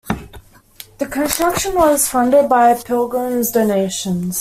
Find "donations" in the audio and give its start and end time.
3.51-4.29